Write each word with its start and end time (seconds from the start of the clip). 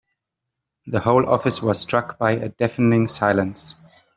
The 0.87 1.01
whole 1.01 1.29
office 1.29 1.61
was 1.61 1.79
struck 1.81 2.17
by 2.17 2.31
a 2.31 2.49
deafening 2.49 3.05
silence. 3.05 3.75